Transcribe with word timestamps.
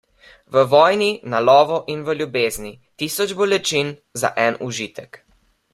V 0.55 0.61
vojni, 0.71 1.09
na 1.33 1.39
lovu 1.49 1.77
in 1.95 2.01
v 2.07 2.15
ljubezni- 2.21 2.73
tisoč 3.01 3.37
bolečin 3.43 3.87
za 4.23 4.29
en 4.47 4.59
užitek. 4.71 5.11